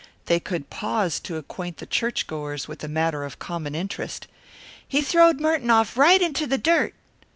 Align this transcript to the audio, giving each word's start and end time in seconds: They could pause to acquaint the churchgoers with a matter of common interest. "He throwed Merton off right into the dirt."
They 0.25 0.39
could 0.39 0.71
pause 0.71 1.19
to 1.19 1.37
acquaint 1.37 1.77
the 1.77 1.85
churchgoers 1.85 2.67
with 2.67 2.83
a 2.83 2.87
matter 2.87 3.23
of 3.23 3.37
common 3.37 3.75
interest. 3.75 4.25
"He 4.87 5.03
throwed 5.03 5.39
Merton 5.39 5.69
off 5.69 5.95
right 5.95 6.23
into 6.23 6.47
the 6.47 6.57
dirt." 6.57 6.95